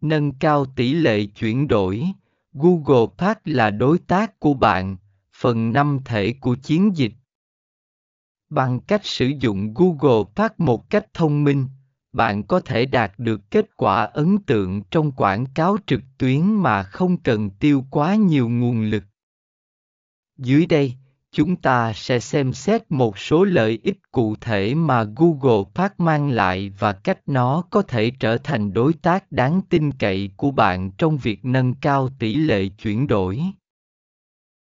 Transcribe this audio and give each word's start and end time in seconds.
Nâng 0.00 0.32
cao 0.32 0.66
tỷ 0.66 0.92
lệ 0.92 1.26
chuyển 1.26 1.68
đổi. 1.68 2.04
Google 2.52 3.06
Pack 3.18 3.40
là 3.44 3.70
đối 3.70 3.98
tác 3.98 4.40
của 4.40 4.54
bạn, 4.54 4.96
phần 5.36 5.72
năm 5.72 5.98
thể 6.04 6.34
của 6.40 6.56
chiến 6.62 6.96
dịch. 6.96 7.12
Bằng 8.50 8.80
cách 8.80 9.00
sử 9.04 9.26
dụng 9.40 9.74
Google 9.74 10.24
Pack 10.36 10.60
một 10.60 10.90
cách 10.90 11.06
thông 11.14 11.44
minh, 11.44 11.66
bạn 12.12 12.42
có 12.42 12.60
thể 12.60 12.86
đạt 12.86 13.12
được 13.18 13.50
kết 13.50 13.76
quả 13.76 14.04
ấn 14.04 14.38
tượng 14.38 14.82
trong 14.90 15.12
quảng 15.12 15.46
cáo 15.54 15.76
trực 15.86 16.00
tuyến 16.18 16.54
mà 16.54 16.82
không 16.82 17.16
cần 17.16 17.50
tiêu 17.50 17.84
quá 17.90 18.14
nhiều 18.14 18.48
nguồn 18.48 18.82
lực. 18.82 19.04
Dưới 20.36 20.66
đây, 20.66 20.94
chúng 21.32 21.56
ta 21.56 21.92
sẽ 21.92 22.20
xem 22.20 22.52
xét 22.52 22.82
một 22.88 23.18
số 23.18 23.44
lợi 23.44 23.78
ích 23.82 23.98
cụ 24.12 24.36
thể 24.40 24.74
mà 24.74 25.04
Google 25.16 25.64
Park 25.74 25.92
mang 25.98 26.30
lại 26.30 26.72
và 26.78 26.92
cách 26.92 27.18
nó 27.26 27.62
có 27.70 27.82
thể 27.82 28.10
trở 28.20 28.38
thành 28.38 28.72
đối 28.72 28.92
tác 28.92 29.32
đáng 29.32 29.60
tin 29.68 29.92
cậy 29.92 30.30
của 30.36 30.50
bạn 30.50 30.90
trong 30.98 31.16
việc 31.16 31.44
nâng 31.44 31.74
cao 31.74 32.08
tỷ 32.18 32.34
lệ 32.34 32.68
chuyển 32.68 33.06
đổi. 33.06 33.40